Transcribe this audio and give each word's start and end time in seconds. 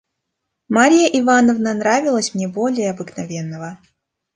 Марья 0.67 1.05
Ивановна 1.09 1.75
нравилась 1.75 2.33
мне 2.33 2.47
более 2.47 2.89
обыкновенного. 2.89 3.77